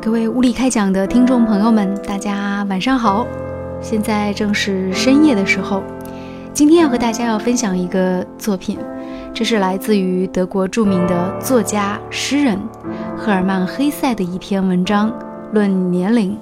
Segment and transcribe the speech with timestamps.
[0.00, 3.26] 各位物理开讲的听众朋友们，大家晚上好！
[3.80, 5.82] 现在正是深夜的时候。
[6.54, 8.78] 今天要和大家要分享一个作品，
[9.34, 12.58] 这是来自于德国著名的作家、诗人
[13.16, 15.10] 赫尔曼·黑塞的一篇文章
[15.52, 16.38] 《论年龄》。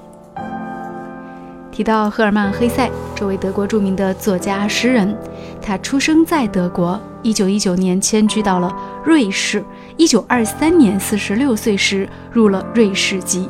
[1.71, 5.15] 提到赫尔曼·黑塞这位德国著名的作家、诗人，
[5.61, 6.99] 他出生在德国
[7.33, 8.73] ，1919年迁居到了
[9.03, 9.63] 瑞士
[9.97, 13.47] ，1923年46岁时入了瑞士籍。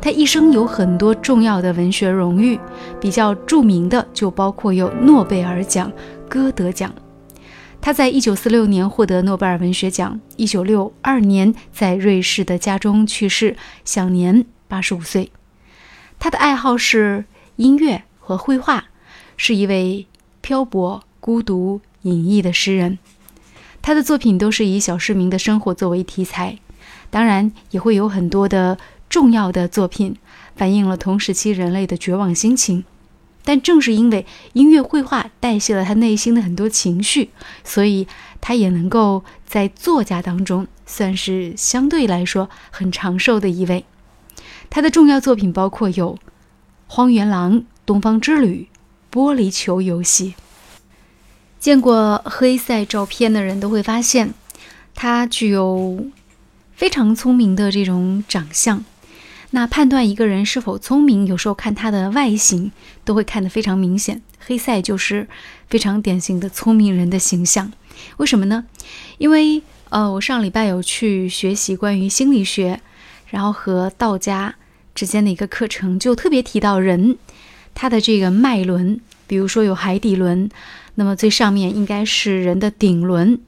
[0.00, 2.58] 他一生有很多重要的文学荣誉，
[3.00, 5.92] 比较著名的就包括有诺贝尔奖、
[6.28, 6.92] 歌德奖。
[7.80, 15.32] 他在1946年获得诺贝尔文学奖，1962年在瑞士的家中去世，享年85岁。
[16.18, 17.24] 他的爱好是
[17.56, 18.84] 音乐和绘画，
[19.36, 20.06] 是一位
[20.40, 22.98] 漂泊、孤独、隐逸的诗人。
[23.82, 26.58] 他的作品都是以小市民的生活作为题材，
[27.10, 28.78] 当然也会有很多的。
[29.12, 30.16] 重要的作品
[30.56, 32.82] 反映了同时期人类的绝望心情，
[33.44, 37.28] 但正是因为音乐绘画代谢了他内心的很多情绪，
[37.62, 38.08] 所以
[38.40, 43.84] 他也能够在作家当中算是相对来说很长寿的一位。
[44.70, 46.14] 他的重要作品包括有
[46.86, 48.66] 《荒原狼》《东方之旅》
[49.14, 50.34] 《玻璃球游戏》。
[51.62, 54.34] 见过黑塞照片的人都会发现，
[54.96, 56.06] 他具有
[56.74, 58.84] 非常聪明的这种长相。
[59.50, 62.72] 那判断一个人是否聪明，有时候看他的外形
[63.04, 64.20] 都会看得非常明显。
[64.40, 65.28] 黑塞就是
[65.68, 67.72] 非常典型的聪明人的形象。
[68.16, 68.64] 为什么呢？
[69.18, 72.80] 因为呃，我上礼拜有去学习关于心理学，
[73.28, 74.56] 然后和道家
[74.96, 77.16] 之间的一个课程，就特别提到人
[77.72, 80.50] 他的这个脉轮，比如说有海底轮，
[80.94, 83.40] 那么最上面应该是人的顶轮。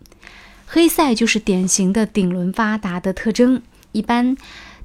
[0.67, 4.37] 黑塞就是典型的顶轮发达的特征，一般。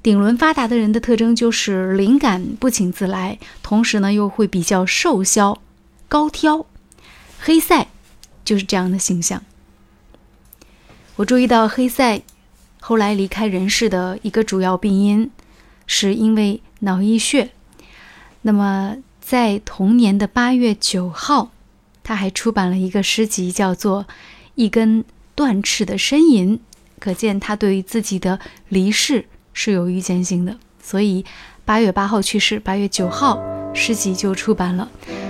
[0.01, 5.59] 顶轮发达的人的特征就是灵感不请自来，同时呢又会比较瘦削、
[6.07, 6.65] 高挑。
[7.37, 7.87] 黑塞
[8.45, 9.43] 就是这样的形象。
[11.17, 12.21] 我注意到黑塞
[12.79, 15.29] 后来离开人世的一个主要病因
[15.85, 17.49] 是因为脑溢血。
[18.43, 21.51] 那么在同年的八月九号，
[22.09, 24.01] 他还出版了一个诗集，叫做
[24.55, 25.05] 《一根
[25.35, 26.57] 断翅的呻吟》，
[26.99, 28.39] 可见他对于自己的
[28.69, 29.25] 离世。
[29.53, 31.23] 是有预见性的，所以
[31.65, 33.39] 八月八号去世，八月九号
[33.75, 34.89] 诗集就出版了。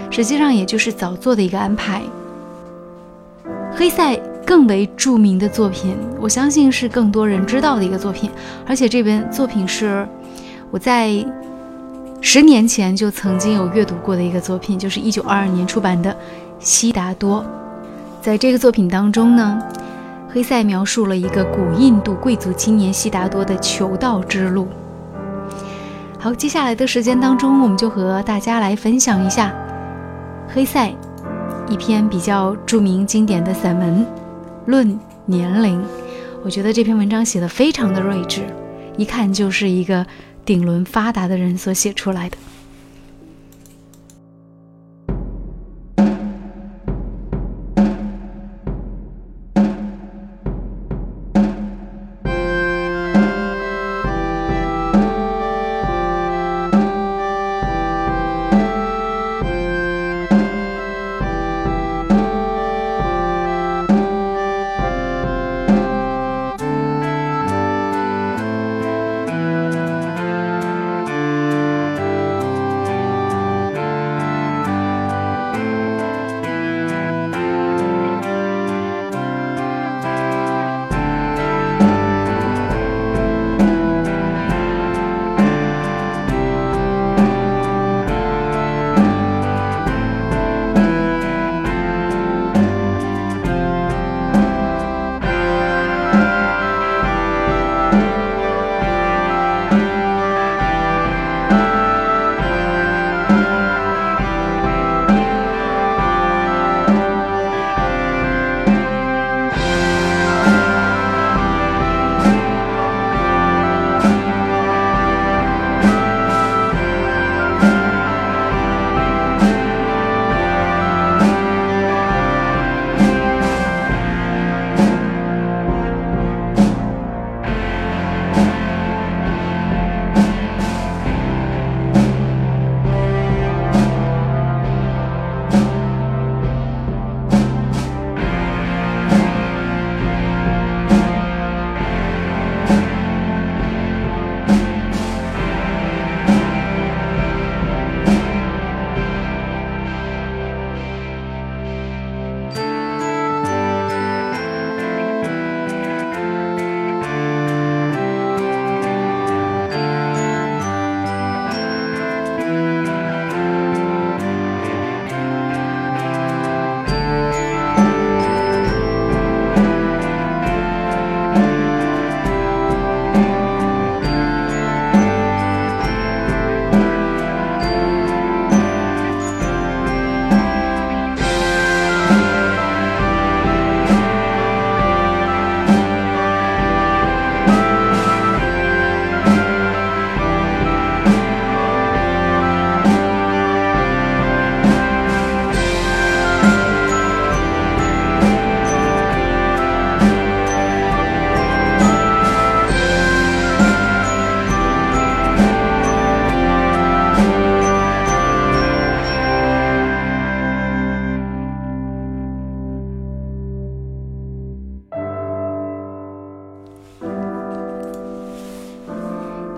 [0.09, 2.01] 实际上也就是早做的一个安排。
[3.73, 4.15] 黑塞
[4.45, 8.31] 更为著名的作品，我相信是更多人知道的一个作品，
[8.65, 10.07] 而且这本作品是
[10.71, 11.25] 我在
[12.21, 16.11] 十年前就曾经有阅读过的一个作品，就是一九二二年出版的
[16.59, 17.41] 《悉达多》。
[18.21, 19.59] 在这个作品当中呢。
[20.31, 24.67] 黑塞描述了一个古印度贵族青年悉达多的求道之路。
[26.19, 29.51] 好，接下来的时间当中，我们就和大家来分享一下
[30.47, 30.93] 黑塞
[31.67, 34.05] 一篇比较著名经典的散文
[34.67, 35.81] 《论年龄》。
[36.43, 38.43] 我觉得这篇文章写的非常的睿智，
[38.95, 40.05] 一看就是一个
[40.45, 42.37] 顶轮发达的人所写出来的。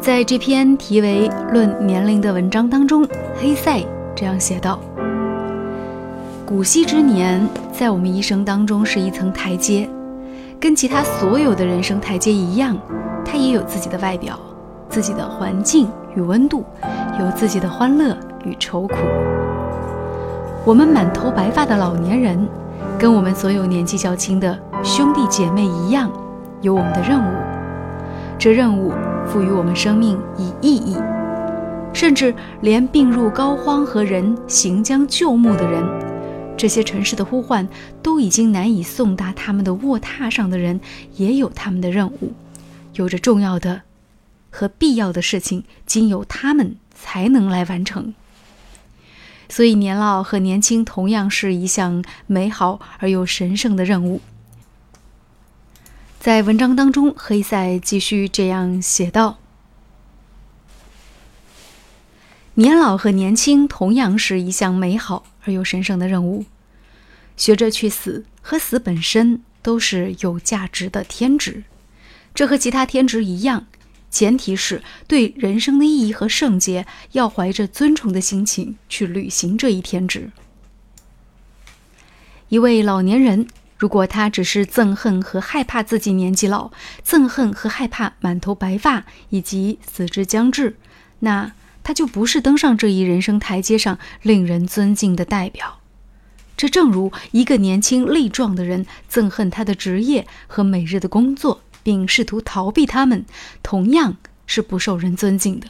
[0.01, 3.07] 在这篇题为《论年龄》的文章当中，
[3.39, 4.79] 黑塞这样写道
[6.43, 9.87] ：“古稀之年，在我们一生当中是一层台阶，
[10.59, 12.75] 跟其他所有的人生台阶一样，
[13.23, 14.39] 它也有自己的外表、
[14.89, 16.65] 自己的环境与温度，
[17.19, 18.95] 有自己的欢乐与愁苦。
[20.65, 22.47] 我们满头白发的老年人，
[22.97, 26.11] 跟我们所有年纪较轻的兄弟姐妹一样，
[26.61, 27.31] 有我们的任务。
[28.39, 28.91] 这任务。”
[29.31, 30.97] 赋予我们生命以意义，
[31.93, 35.81] 甚至连病入膏肓和人行将就木的人，
[36.57, 37.65] 这些尘世的呼唤
[38.03, 40.81] 都已经难以送达他们的卧榻上的人，
[41.15, 42.33] 也有他们的任务，
[42.95, 43.83] 有着重要的
[44.49, 48.13] 和必要的事情，经由他们才能来完成。
[49.47, 54.19] 所以，年老和年轻同样是一项美好而又神圣的任务。
[56.21, 59.39] 在文章当中，黑塞继续这样写道
[62.53, 66.45] ：“年老和年轻同样是一项美好而又神圣的任务。
[67.35, 71.63] 学着去死和死本身都是有价值的天职，
[72.35, 73.65] 这和其他天职一样，
[74.11, 80.29] 前提是对人生的意义和圣洁要怀着尊崇的心情去履行这一天职。
[82.49, 83.47] 一位老年人。”
[83.81, 86.69] 如果他只是憎恨和害怕自己年纪老，
[87.03, 90.75] 憎恨和害怕满头白发以及死之将至，
[91.21, 95.79] 那他就不是登上这一人生台阶上令人尊敬的代表。
[96.55, 103.25] 这正如一个年轻力壮的人憎恨他的职业和每日的工作，并试图逃避他们，
[103.63, 105.65] 同样是不受人尊敬的。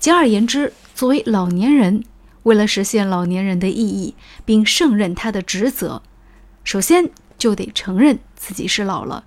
[0.00, 2.04] 简而言之，作为老年人，
[2.44, 4.14] 为了实现老年人的意义，
[4.46, 6.00] 并胜任他的职责。
[6.64, 7.08] 首先
[7.38, 9.24] 就得承认自己是老了，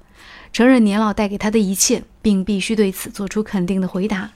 [0.52, 4.32] 承认年老带给他的一切，并必须对此做出肯定的回答。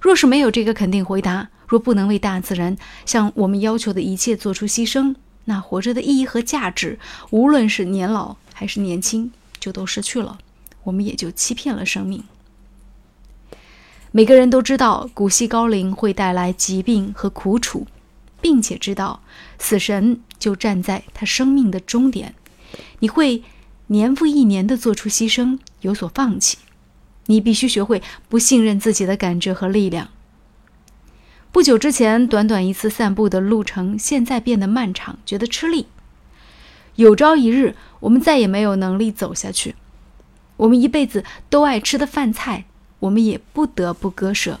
[0.00, 2.76] 若是没有这个肯定回答，若不能为大自然
[3.06, 5.14] 向我们要求的一切做出牺牲，
[5.44, 6.98] 那活着的意义和价值，
[7.30, 9.30] 无论是年老还是年轻，
[9.60, 10.38] 就都失去了。
[10.84, 12.24] 我们也就欺骗了生命。
[14.10, 17.86] 每个人都知道古稀高龄会带来疾病和苦楚。
[18.42, 19.22] 并且知道，
[19.58, 22.34] 死神就站在他生命的终点。
[22.98, 23.42] 你会
[23.86, 26.58] 年复一年地做出牺牲，有所放弃。
[27.26, 30.08] 你必须学会不信任自己的感觉和力量。
[31.52, 35.86] 不久之前，短短一次散步的路程，现在变得漫长，觉得吃力。
[36.96, 39.76] 有朝一日，我们再也没有能力走下去。
[40.56, 42.64] 我们一辈子都爱吃的饭菜，
[43.00, 44.60] 我们也不得不割舍。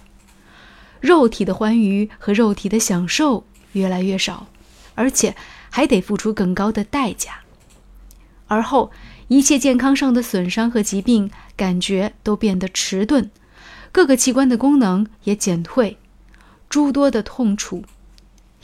[1.00, 3.44] 肉体的欢愉和肉体的享受。
[3.72, 4.48] 越来越少，
[4.94, 5.34] 而且
[5.70, 7.40] 还得付出更高的代价。
[8.46, 8.92] 而后，
[9.28, 13.30] 一切健康上的损伤和疾病，感觉都变得迟钝，
[13.90, 15.96] 各个器官的功能也减退，
[16.68, 17.84] 诸多的痛楚，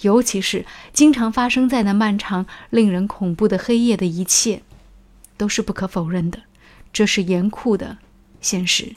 [0.03, 4.63] 尤其是经常发生在那漫长、令人恐怖的黑夜的一切，
[5.39, 6.43] 都是不可否认的，
[6.93, 7.97] 这是严酷的
[8.43, 8.95] 现实。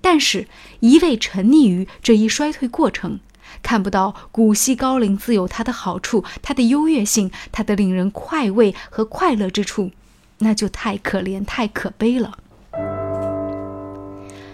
[0.00, 0.48] 但是，
[0.80, 3.20] 一味沉溺于这一衰退过程。
[3.62, 9.90] 看不到古稀高龄自有它的好处，它的优越性，它的令人快慰和快乐之处，
[10.38, 12.38] 那就太可怜、太可悲了。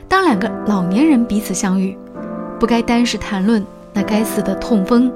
[0.08, 1.96] 当两个老年人彼此相遇，
[2.58, 5.12] 不该单是谈论那该死的痛风，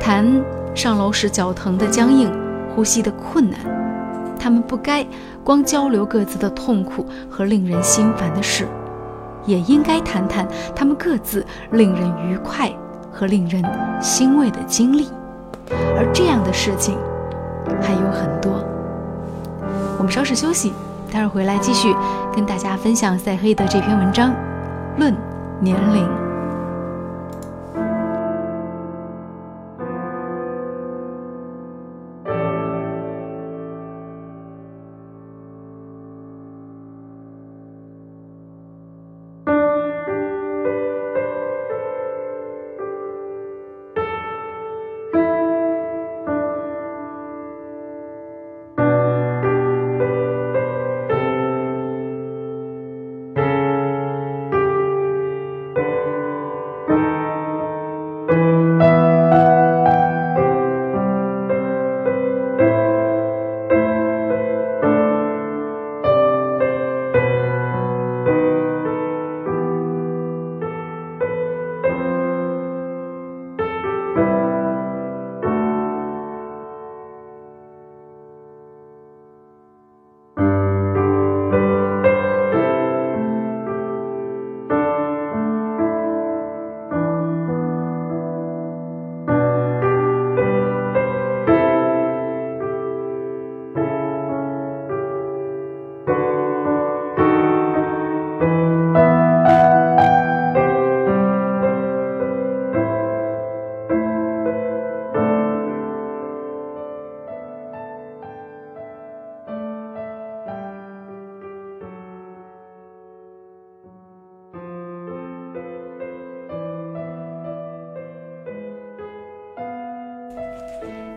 [0.00, 0.42] 谈
[0.74, 2.32] 上楼时脚疼的僵硬、
[2.74, 3.60] 呼吸的困难，
[4.38, 5.06] 他们不该
[5.44, 8.66] 光交流各自的痛苦和令人心烦的事。
[9.46, 12.70] 也应该谈谈他们各自令人愉快
[13.20, 13.62] 和令人
[14.00, 15.06] 欣慰的经历，
[15.68, 16.96] 而这样的事情
[17.82, 18.64] 还有很多。
[19.98, 20.72] 我们稍事休息，
[21.12, 21.94] 待会儿回来继续
[22.34, 24.30] 跟大家分享赛黑的这篇文章
[24.96, 25.14] 《论
[25.60, 26.02] 年龄》。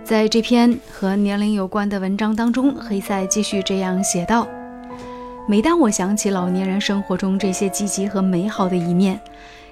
[0.04, 4.46] 在这篇和年龄有关的文章当中，黑塞继续这样写道
[5.48, 9.18] ：“每当我想起老年人生活中这些积极和美好的一面，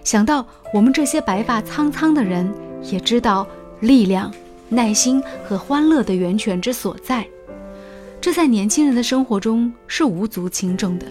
[0.05, 2.49] 想到我们这些白发苍苍的人，
[2.81, 3.45] 也知道
[3.81, 4.33] 力量、
[4.69, 7.27] 耐心和欢乐的源泉之所在，
[8.21, 11.05] 这在年轻人的生活中是无足轻重的。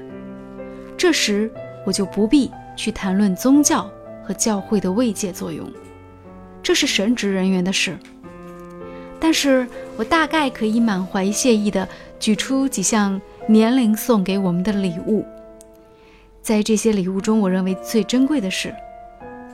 [0.97, 1.53] 这时，
[1.85, 3.87] 我就不必去谈论宗教
[4.25, 5.71] 和教会的慰藉作用，
[6.62, 7.99] 这是神职人员的事。”
[9.21, 11.87] 但是我大概可以满怀谢意地
[12.19, 15.25] 举出几项年龄送给我们的礼物。
[16.41, 18.75] 在这些礼物中，我认为最珍贵的是，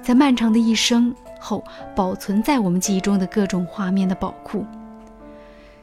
[0.03, 1.65] 在漫长的一生后
[1.97, 4.65] 保存在我们记忆中的各种画面的宝库。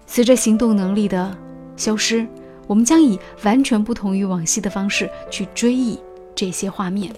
[0.07, 1.35] 随着行动能力的
[1.75, 2.25] 消失，
[2.67, 5.99] 我们将以完全不同于往昔的方式去追忆
[6.33, 7.11] 这些画面。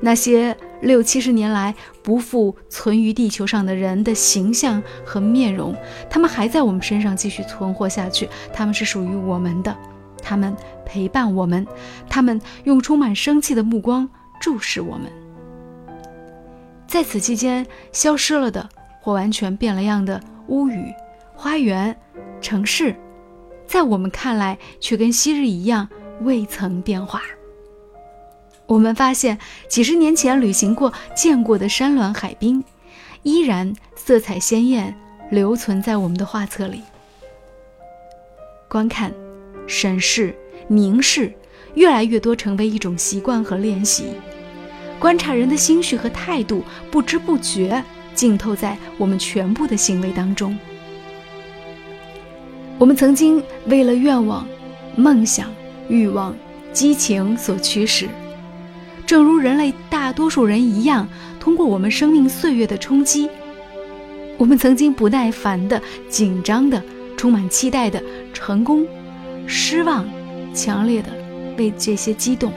[0.00, 5.74] 那些六七十年来不复存于地球上的人的形象和面容，
[6.08, 8.28] 他们还在我们身上继续存活下去。
[8.52, 9.76] 他们是属于我们的，
[10.22, 11.66] 他们陪伴我们，
[12.08, 14.08] 他们用充满生气的目光
[14.40, 15.10] 注视我们。
[16.86, 18.68] 在此期间，消失了的
[19.00, 20.94] 或完全变了样的屋宇、
[21.34, 21.94] 花园、
[22.40, 22.94] 城市，
[23.66, 25.88] 在我们看来却跟昔日一样
[26.22, 27.20] 未曾变化。
[28.68, 32.62] 我们发现，几十年前旅行过、见过的山峦海滨，
[33.22, 34.94] 依然色彩鲜艳，
[35.30, 36.82] 留存在我们的画册里。
[38.68, 39.10] 观看、
[39.66, 40.36] 审视、
[40.68, 41.32] 凝视，
[41.76, 44.08] 越来越多成为一种习惯和练习。
[44.98, 47.82] 观察人的心绪和态度，不知不觉
[48.14, 50.54] 浸透在我们全部的行为当中。
[52.76, 54.46] 我们曾经为了愿望、
[54.94, 55.50] 梦想、
[55.88, 56.36] 欲望、
[56.74, 58.06] 激情所驱使。
[59.08, 61.08] 正如人类大多数人一样，
[61.40, 63.26] 通过我们生命岁月的冲击，
[64.36, 66.82] 我们曾经不耐烦的、紧张的、
[67.16, 68.02] 充满期待的
[68.34, 68.86] 成功、
[69.46, 70.06] 失望、
[70.52, 71.08] 强烈的
[71.56, 72.52] 为这些激动。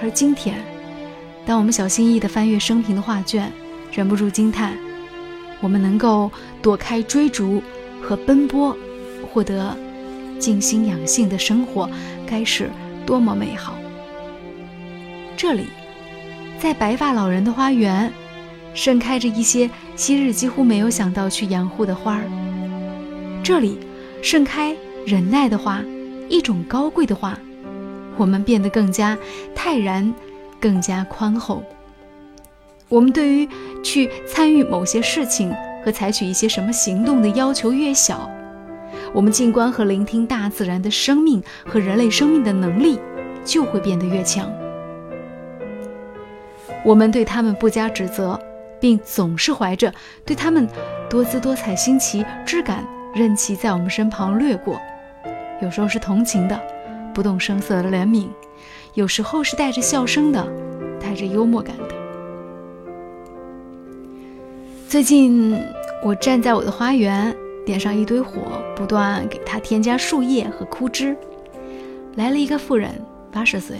[0.00, 0.56] 而今天，
[1.44, 3.52] 当我们小心翼翼地翻阅生平的画卷，
[3.92, 4.72] 忍不住惊叹：
[5.60, 7.62] 我们能够躲开追逐
[8.00, 8.74] 和奔波，
[9.30, 9.76] 获得
[10.38, 11.86] 静心养性的生活，
[12.26, 12.70] 该是
[13.04, 13.74] 多么美好！
[15.42, 15.68] 这里，
[16.58, 18.12] 在白发老人的花园，
[18.74, 22.24] 盛开着一些昔日几乎没有想到去养护的花儿。
[23.42, 23.78] 这里，
[24.20, 25.82] 盛开忍耐的花，
[26.28, 27.38] 一种高贵的花。
[28.18, 29.16] 我们变得更加
[29.54, 30.14] 泰然，
[30.60, 31.62] 更加宽厚。
[32.90, 33.48] 我们对于
[33.82, 35.50] 去参与某些事情
[35.82, 38.30] 和采取一些什么行动的要求越小，
[39.14, 42.98] 我们静观和聆听大自然的生命和人类生命的能力
[43.42, 44.46] 就会变得越强。
[46.84, 48.40] 我们对他们不加指责，
[48.80, 49.92] 并总是怀着
[50.24, 50.66] 对他们
[51.08, 54.80] 多姿多彩、新奇之感，任其在我们身旁掠过。
[55.60, 56.58] 有时候是同情的，
[57.12, 58.28] 不动声色的怜悯；
[58.94, 60.42] 有时候是带着笑声的，
[60.98, 61.94] 带着幽默感的。
[64.88, 65.56] 最近，
[66.02, 68.40] 我站在我的花园，点上一堆火，
[68.74, 71.14] 不断给它添加树叶和枯枝。
[72.16, 72.90] 来了一个妇人，
[73.30, 73.78] 八十岁，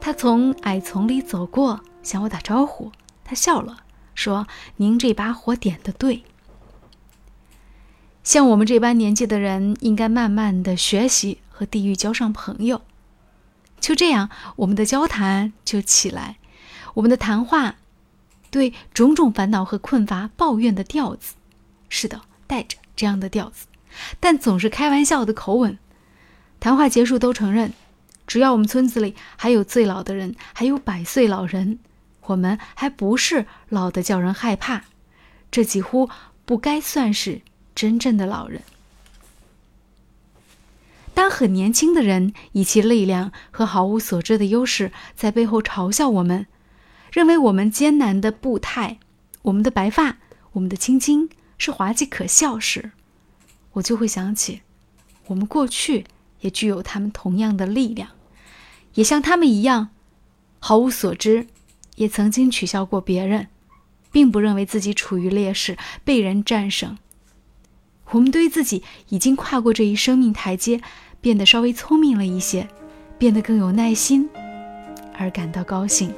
[0.00, 1.80] 她从矮丛里走过。
[2.02, 2.92] 向我打招呼，
[3.24, 6.24] 他笑了，说：“您这把火点的对。
[8.24, 12.82] 像我们这般年纪的人，应该慢慢的学习和地狱交上朋友。
[13.80, 16.36] 就这样，我们的交谈就起来，
[16.94, 17.76] 我们的谈话，
[18.50, 21.34] 对种种烦恼和困乏抱怨的调子，
[21.88, 23.66] 是的，带着这样的调子，
[24.20, 25.76] 但总是开玩笑的口吻。
[26.60, 27.72] 谈话结束，都承认，
[28.28, 31.80] 只要我们村子里还有最老的人，还有百岁老人。”
[32.26, 34.84] 我们还不是老的叫人害怕，
[35.50, 36.08] 这几乎
[36.44, 37.42] 不该算是
[37.74, 38.62] 真正的老人。
[41.14, 46.46] 当很年轻的人以其力量和毫无所知的优势在背后嘲笑我们，
[47.12, 48.98] 认为我们艰难的步态、
[49.42, 50.16] 我们的白发、
[50.52, 52.92] 我们的青筋是滑稽可笑时，
[53.72, 54.62] 我就会想起，
[55.26, 56.06] 我们过去
[56.40, 58.08] 也具有他们同样的力量，
[58.94, 59.90] 也像他们一样
[60.60, 61.46] 毫无所知。
[61.96, 63.48] 也曾经取笑过别人，
[64.10, 66.96] 并不认为自己处于劣势，被人战胜。
[68.10, 70.80] 我们对自己已经跨过这一生命台阶，
[71.20, 72.68] 变得稍微聪明了一些，
[73.18, 74.28] 变得更有耐心，
[75.16, 76.12] 而感到高兴。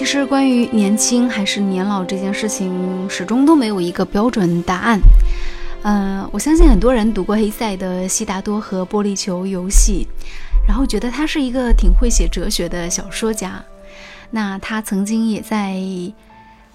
[0.00, 4.98] 其实，关于年轻还是年老这件事情，始终都没有一个标准答案。
[5.82, 10.08] 嗯，我相信很多人读过黑塞的《悉达多和玻璃球游戏》，
[10.66, 13.62] 然后觉得他是一个挺会写哲学的小说家。
[14.30, 15.76] 那他曾经也在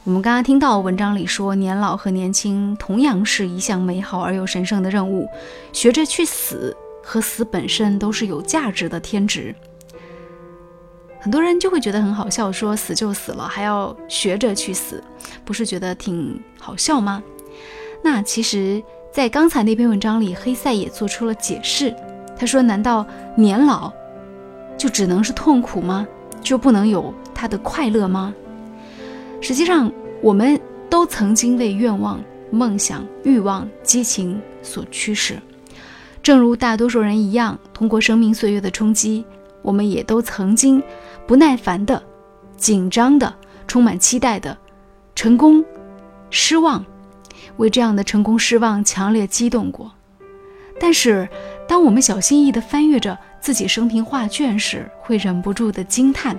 [0.04, 5.28] 我们刚刚听到文章里说，年老和年轻同样是一项美好而又神圣的任务，
[5.74, 9.56] 学着去死和死本身都是有价值的天职。
[11.26, 15.04] 很多人就会觉得很好笑，说死就死了，还要学着去死，
[15.44, 17.24] 不是觉得挺好笑吗？
[18.04, 18.80] 那其实，
[19.12, 21.92] 在刚才那篇文章里，黑塞也做出了解释。
[22.38, 23.04] 他说：“难道
[23.36, 23.92] 年老
[24.78, 26.08] 就只能是痛苦吗？
[26.44, 28.32] 就不能有他的快乐吗？”
[29.42, 30.62] 实际上，我们
[30.92, 35.42] 都曾经为愿望、梦想、欲望、激情所驱使，
[36.22, 39.26] 正如大多数人一样，通过生命岁月的冲击，
[39.64, 40.84] 我们也都曾经。
[41.28, 42.02] 不耐烦的、
[42.56, 43.34] 紧张的、
[43.68, 44.58] 充满期待的、
[45.16, 45.66] 成功、
[46.30, 46.86] 失望，
[47.58, 49.92] 为这样的成功失望强烈激动过。
[50.80, 51.28] 但是，
[51.68, 56.38] 当我们小心翼翼地翻阅着自己生平画卷时，会忍不住地惊叹：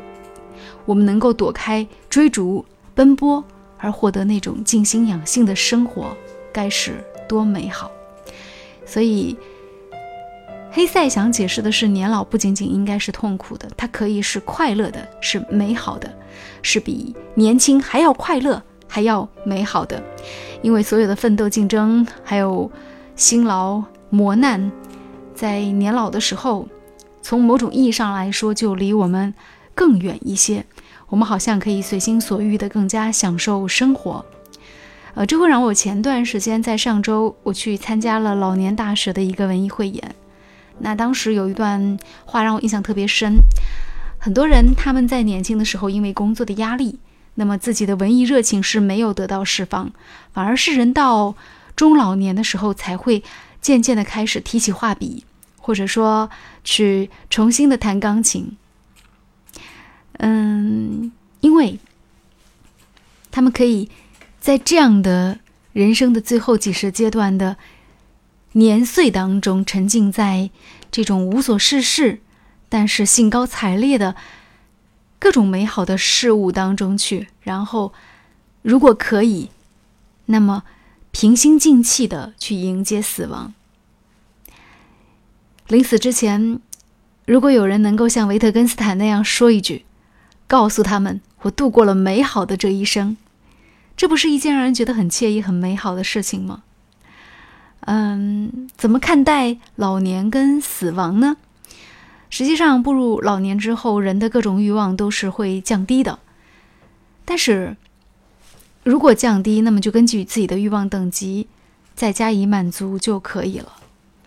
[0.85, 3.43] 我们能够躲开追逐、奔波，
[3.79, 6.17] 而获得那种静心养性的生活，
[6.53, 7.91] 该是多美好！
[8.85, 9.37] 所以。
[10.77, 16.15] 黑塞想解释的是，年老不仅仅应该是痛苦的，它可以是快乐的，是美好的，
[16.61, 20.03] 是比年轻还要快乐、还要美好的。
[20.61, 22.71] 因为所有的奋斗、竞争，还有
[23.15, 24.71] 辛劳磨难，
[25.35, 26.69] 在年老的时候，
[27.23, 29.33] 从某种意义上来说，就离我们
[29.75, 30.63] 更远一些。
[31.09, 34.23] 我们好像可以随心所欲的更加享受生活。
[35.15, 40.15] 呃，这会让我前段时间在上周，我去参加了老年大学的一个文艺汇演。
[40.79, 43.37] 那当时有一段话让我印象特别深，
[44.19, 46.99] 很多人他们在年轻的时候因为工作的压力，
[47.37, 49.91] 那么自己的文艺热情是没有得到释放，
[50.33, 51.35] 反而是人到
[51.75, 53.25] 中老年的时候才会
[53.61, 55.25] 渐渐的开始提起画笔，
[55.59, 56.31] 或者说
[56.63, 58.57] 去重新的弹钢琴。
[60.19, 61.11] 嗯，
[61.41, 61.79] 因为
[63.31, 63.89] 他们可以
[64.41, 65.39] 在这样的
[65.73, 67.57] 人生的最后几十阶段的。
[68.57, 70.49] 年岁当中，沉浸在
[70.91, 72.21] 这种无所事事，
[72.71, 74.17] 但是兴高采烈的
[75.19, 77.93] 各种美好的事物当中去，然后，
[78.63, 79.51] 如果可以，
[80.25, 80.63] 那么
[81.11, 83.53] 平心静气的去迎接死亡。
[85.69, 86.59] 临死之前，
[87.27, 89.85] 如果有人能够像维特根斯坦那样说一句，
[90.47, 93.19] 告诉他们我度过了美好的这一生，
[93.95, 96.63] 这不是一件让人觉得很惬意、很美好的事情吗？
[97.87, 101.37] 嗯，怎么看待老年跟死亡呢？
[102.29, 106.19] 实际上，步入老年之后，人的各种欲望都是会降低的。
[107.25, 107.77] 但是，
[108.83, 111.47] 如果降低，那么就根据自己的欲望等级
[111.95, 113.73] 再加以满足就可以了。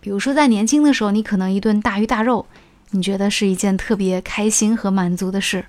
[0.00, 2.46] 比如说，在年轻的时候，你可能一顿大鱼大肉，
[2.92, 5.60] 你觉得是一件特别开心和满足的事；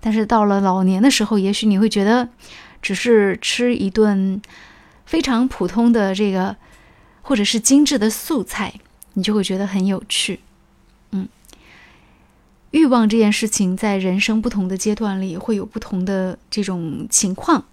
[0.00, 2.30] 但是到了老年的时候，也许你会觉得，
[2.80, 4.40] 只是吃一顿
[5.04, 6.56] 非常普通的这个。
[7.28, 8.72] 或者是精致的素菜，
[9.12, 10.40] 你就会觉得很有趣。
[11.10, 11.28] 嗯，
[12.70, 17.66] 欲望这件事情在人生不同的阶段里会有不同的这种情况，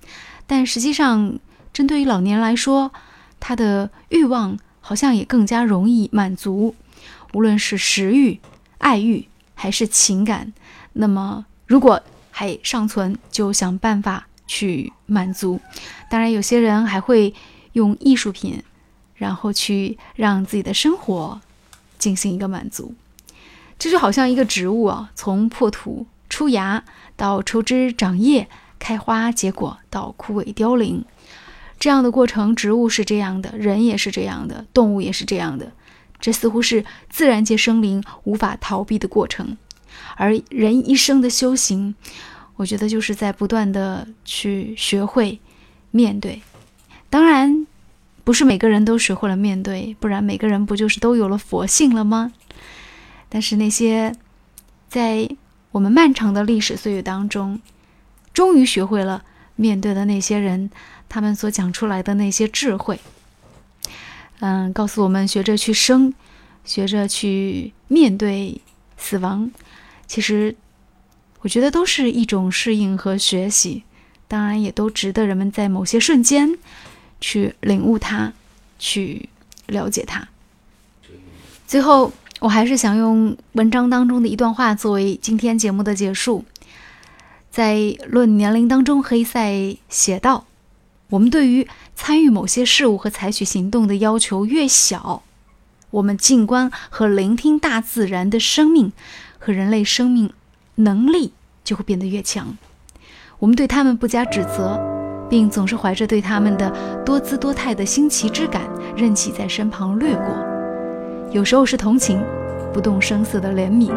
[0.46, 1.40] 但实际上，
[1.72, 2.92] 针对于老年人来说，
[3.40, 6.76] 他的欲望好像也更加容易满足，
[7.32, 8.38] 无论是食欲、
[8.80, 10.52] 爱欲还是情感。
[10.92, 15.62] 那么，如果还尚存，就想办法去满足。
[16.10, 17.34] 当然，有些人还会
[17.72, 18.62] 用艺术品。
[19.16, 21.40] 然后去让自己的生活
[21.98, 22.94] 进行一个满足，
[23.80, 26.84] 这就好像一个植物啊，从破土出芽
[27.16, 31.06] 到抽枝长叶、开花结果到枯萎凋零，
[31.80, 35.72] 这样的过程，植物是这样的，人也是这样的，动物也是这样的，
[36.20, 39.58] 这似乎是自然界生灵无法逃避的过程。
[40.18, 41.96] 而人一生的修行，
[42.58, 45.40] 我觉得就是在不断的去学会
[45.92, 46.42] 面对，
[47.10, 47.65] 当然。
[48.26, 52.34] 不是每个人都学会了面对，不然每个人不就是都有了佛性了吗？
[53.30, 54.14] 但是那些
[54.90, 55.30] 在
[55.72, 57.62] 我们漫长的历史岁月当中，
[58.34, 59.24] 终于学会了
[59.56, 60.72] 面对的那些人，
[61.08, 63.00] 他们所讲出来的那些智慧，
[64.40, 66.14] 嗯，告诉我们学着去生，
[66.64, 68.60] 学着去面对
[68.98, 69.52] 死亡。
[70.08, 70.56] 其实，
[71.42, 73.84] 我觉得都是一种适应和学习，
[74.28, 76.58] 当然也都值得人们在某些瞬间。
[77.26, 78.32] 去领悟它，
[78.78, 79.28] 去
[79.66, 80.28] 了解它。
[81.66, 86.46] 最后，我还是想用文章当中的一段话作为今天节目的结束。
[87.50, 90.46] 在《论年龄》当中，黑塞写道
[91.10, 95.24] ：“我们对于参与某些事物和采取行动的要求越小，
[95.90, 98.94] 我们静观和聆听大自然的生命
[99.40, 100.32] 和人类生命
[100.76, 101.34] 能力
[101.64, 102.56] 就会变得越强。
[103.40, 104.95] 我们对他们不加指责，
[105.36, 106.72] 并总是怀着对他们的
[107.06, 108.62] 多姿多态的新奇之感，
[108.96, 110.28] 任其在身旁掠过。
[111.30, 112.24] 有时候是同情，
[112.72, 113.92] 不动声色的怜悯；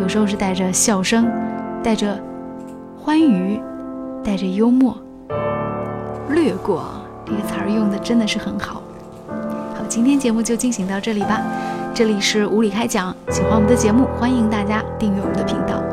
[0.00, 1.30] 有时候是带着笑声，
[1.84, 2.18] 带着……”
[2.98, 3.60] 欢愉，
[4.24, 4.98] 带着幽默，
[6.30, 6.82] 掠过
[7.24, 8.82] 这个词儿用的真的是很好。
[9.28, 11.40] 好，今天节目就进行到这里吧。
[11.94, 15.91] 这里是无理开讲，喜欢我们的节目，欢迎大家订阅我们的频道。